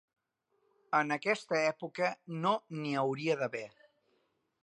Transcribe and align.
En 0.99 1.15
aquesta 1.15 1.59
època 1.73 2.09
no 2.47 2.53
n'hi 2.79 2.97
hauria 3.03 3.39
d'haver! 3.43 3.65